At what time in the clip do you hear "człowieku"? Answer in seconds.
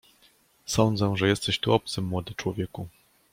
2.35-2.87